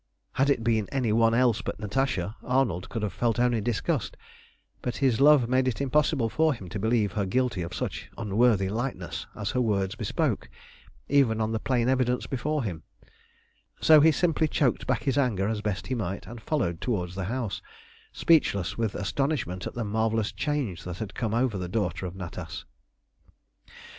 [0.31, 4.17] Had it been any one else but Natasha, Arnold could have felt only disgust;
[4.81, 8.67] but his love made it impossible for him to believe her guilty of such unworthy
[8.67, 10.49] lightness as her words bespoke,
[11.07, 12.81] even on the plain evidence before him,
[13.79, 17.25] so he simply choked back his anger as best he might, and followed towards the
[17.25, 17.61] house,
[18.11, 22.65] speechless with astonishment at the marvellous change that had come over the daughter of Natas.